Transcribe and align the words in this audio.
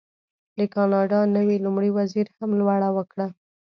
د 0.57 0.59
کاناډا 0.73 1.19
نوي 1.37 1.57
لومړي 1.65 1.89
وزیر 1.97 2.27
هم 2.39 2.51
لوړه 2.59 2.89
وکړه. 2.97 3.27